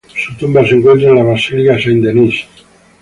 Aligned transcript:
Su 0.17 0.35
tumba 0.35 0.65
se 0.67 0.73
encuentra 0.73 1.09
en 1.09 1.15
la 1.17 1.23
Basílica 1.23 1.73
de 1.73 1.83
Saint 1.83 2.03
Denis. 2.03 2.47